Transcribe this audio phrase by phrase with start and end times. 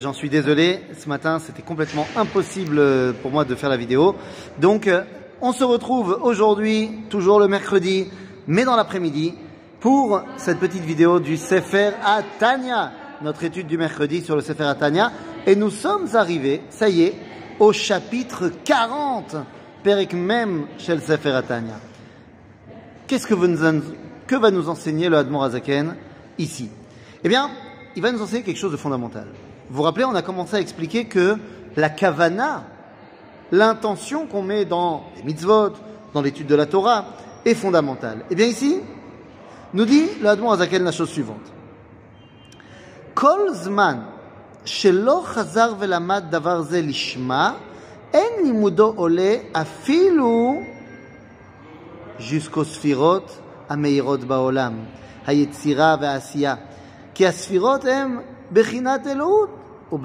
[0.00, 4.14] J'en suis désolé, ce matin c'était complètement impossible euh, pour moi de faire la vidéo.
[4.60, 5.02] Donc euh,
[5.40, 8.06] on se retrouve aujourd'hui, toujours le mercredi,
[8.46, 9.34] mais dans l'après-midi,
[9.80, 12.92] pour cette petite vidéo du Sefer Atania,
[13.22, 15.10] notre étude du mercredi sur le Sefer Atania.
[15.48, 17.14] Et nous sommes arrivés, ça y est,
[17.58, 19.34] au chapitre 40,
[19.82, 21.80] Perek même chez le Sefer Atania.
[23.08, 23.34] Qu'est-ce que,
[24.28, 25.96] que va nous enseigner le Admor Azaken
[26.38, 26.70] ici?
[27.24, 27.50] Eh bien,
[27.96, 29.26] il va nous enseigner quelque chose de fondamental.
[29.69, 31.37] Vous vous rappelez, on a commencé à expliquer que
[31.75, 32.63] la kavana,
[33.51, 35.73] l'intention qu'on met dans les mitzvot,
[36.13, 37.05] dans l'étude de la Torah,
[37.45, 38.25] est fondamentale.
[38.29, 38.79] Eh bien ici,
[39.73, 41.51] nous dit le Admor Azaken la chose suivante.
[43.13, 43.99] כל זמן
[44.65, 47.53] שלא חזר ולמד דבר זה לשמה,
[48.13, 50.61] אין לימודו עולה אפילו
[52.19, 54.73] jusqu'aux ספירות המאירות בעולם,
[55.25, 56.55] היצירה והעשייה.
[57.13, 58.17] כי הספירות הן
[58.51, 59.49] בחינת אלוהות,
[59.90, 60.02] Alors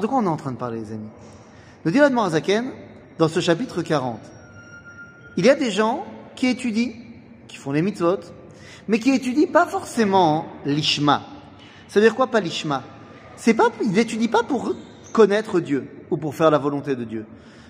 [0.00, 1.08] de quoi on est en train de parler, les amis?
[1.84, 2.70] Nous dit de Zaken,
[3.18, 4.20] dans ce chapitre 40,
[5.36, 6.04] il y a des gens
[6.36, 6.92] qui étudient,
[7.48, 8.20] qui font les mitzvot,
[8.88, 11.22] mais qui étudient pas forcément l'ishma.
[11.88, 12.82] Ça veut dire quoi, pas l'ishma?
[13.36, 14.74] C'est pas, Ils n'étudient pas pour
[15.12, 17.24] connaître Dieu ou pour faire la volonté de Dieu.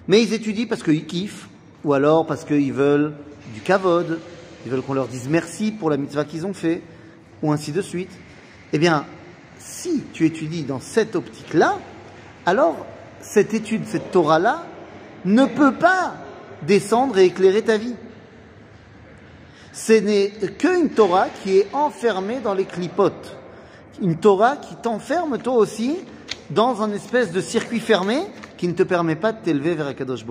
[0.08, 1.48] Mais ils étudient parce qu'ils kiffent,
[1.84, 3.14] ou alors parce qu'ils veulent
[3.54, 4.18] du kavod,
[4.64, 6.82] ils veulent qu'on leur dise merci pour la mitzvah qu'ils ont fait,
[7.42, 8.10] ou ainsi de suite.
[8.75, 9.06] Eh bien,
[9.56, 11.78] si tu étudies dans cette optique-là,
[12.44, 12.75] alors
[13.20, 14.67] cette étude, cette Torah-là,
[15.25, 16.17] ne peut pas
[16.62, 17.95] descendre et éclairer ta vie.
[19.72, 23.36] Ce n'est qu'une Torah qui est enfermée dans les clipotes.
[24.02, 25.97] Une Torah qui t'enferme toi aussi
[26.50, 28.22] dans un espèce de circuit fermé
[28.56, 30.25] qui ne te permet pas de t'élever vers Akadosh.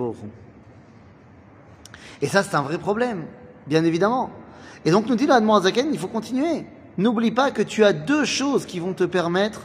[2.20, 3.24] Et ça, c'est un vrai problème,
[3.66, 4.28] bien évidemment.
[4.84, 6.66] Et donc, nous dit l'Admon Azaken, il faut continuer.
[6.96, 9.62] N'oublie pas que tu as deux choses qui vont te permettre,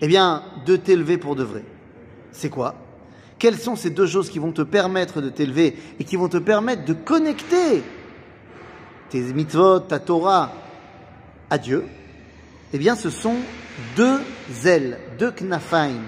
[0.00, 1.64] eh bien, de t'élever pour de vrai.
[2.32, 2.74] C'est quoi?
[3.38, 6.36] Quelles sont ces deux choses qui vont te permettre de t'élever et qui vont te
[6.36, 7.82] permettre de connecter
[9.08, 10.52] tes mitzvot, ta Torah
[11.48, 11.84] à Dieu?
[12.72, 13.36] Eh bien, ce sont
[13.96, 14.20] deux
[14.64, 16.00] ailes, deux knafaim,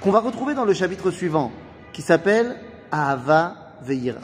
[0.00, 1.52] qu'on va retrouver dans le chapitre suivant,
[1.92, 2.56] qui s'appelle
[2.92, 4.20] Ahava Veira.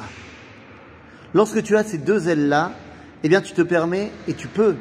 [1.32, 2.72] Lorsque tu as ces deux ailes-là,
[3.22, 4.76] eh bien, tu te permets et tu peux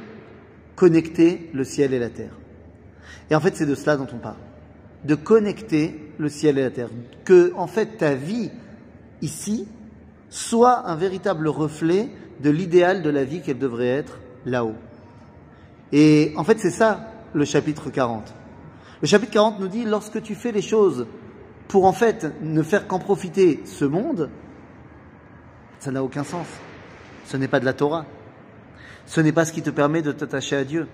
[0.75, 2.37] connecter le ciel et la terre.
[3.29, 4.37] Et en fait, c'est de cela dont on parle.
[5.03, 6.89] De connecter le ciel et la terre.
[7.25, 8.51] Que, en fait, ta vie
[9.21, 9.67] ici
[10.29, 12.09] soit un véritable reflet
[12.41, 14.75] de l'idéal de la vie qu'elle devrait être là-haut.
[15.91, 18.33] Et en fait, c'est ça le chapitre 40.
[19.01, 21.05] Le chapitre 40 nous dit, lorsque tu fais les choses
[21.67, 24.29] pour en fait ne faire qu'en profiter ce monde,
[25.79, 26.47] ça n'a aucun sens.
[27.25, 28.05] Ce n'est pas de la Torah.
[29.05, 30.87] Ce n'est pas ce qui te permet de t'attacher à Dieu.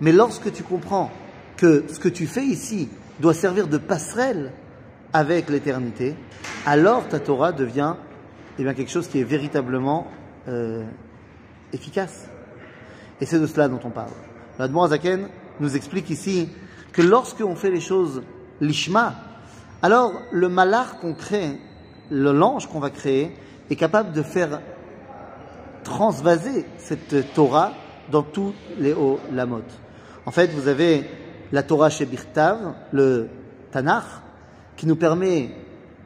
[0.00, 1.10] Mais lorsque tu comprends
[1.56, 2.88] que ce que tu fais ici
[3.20, 4.52] doit servir de passerelle
[5.12, 6.16] avec l'éternité,
[6.66, 7.94] alors ta Torah devient
[8.58, 10.06] eh bien, quelque chose qui est véritablement
[10.48, 10.84] euh,
[11.72, 12.28] efficace.
[13.20, 14.10] Et c'est de cela dont on parle.
[14.58, 15.28] L'Admon Azaken
[15.60, 16.48] nous explique ici
[16.92, 18.22] que lorsque on fait les choses
[18.60, 19.14] l'ishma,
[19.82, 21.58] alors le malach qu'on crée,
[22.10, 23.34] le l'ange qu'on va créer,
[23.70, 24.60] est capable de faire
[25.84, 27.72] transvaser cette Torah
[28.10, 29.62] dans tous les hauts lamot.
[30.26, 31.04] En fait, vous avez
[31.52, 33.28] la Torah chez Birtav, le
[33.70, 34.04] Tanakh,
[34.76, 35.50] qui nous permet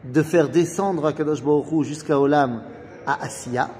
[0.04, 2.62] de faire descendre Kadosh Baruch jusqu'à Olam
[3.06, 3.70] à Asiya.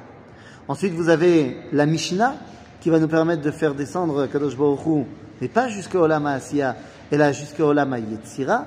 [0.66, 2.34] Ensuite, vous avez la Mishnah,
[2.80, 5.06] qui va nous permettre de faire descendre Kadosh Baruch
[5.40, 6.76] mais pas jusqu'à Olam à Asiya,
[7.12, 8.66] et là jusqu'à Olam à Yetzira.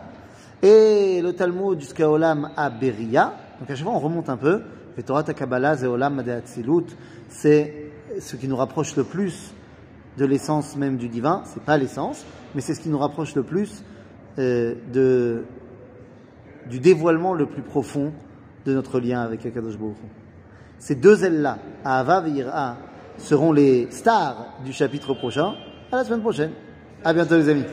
[0.62, 3.34] Et le Talmud jusqu'à Olam à Beria.
[3.60, 4.62] Donc à chaque fois, on remonte un peu.
[5.06, 6.86] Torah Kabbalah, c'est Olam de Hatzilut.
[7.32, 7.74] C'est
[8.20, 9.54] ce qui nous rapproche le plus
[10.18, 11.44] de l'essence même du divin.
[11.46, 13.84] C'est pas l'essence, mais c'est ce qui nous rapproche le plus
[14.38, 15.46] euh, de,
[16.70, 18.12] du dévoilement le plus profond
[18.66, 19.96] de notre lien avec Akadosh Baruch.
[20.78, 22.78] Ces deux ailes-là, Ahava et Yira,
[23.18, 25.56] seront les stars du chapitre prochain.
[25.92, 26.52] À la semaine prochaine.
[27.04, 27.66] À bientôt les amis.